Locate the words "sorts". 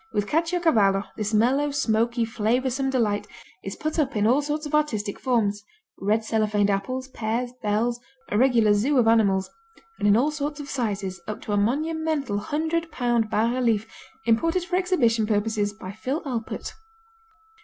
4.41-4.65, 10.31-10.59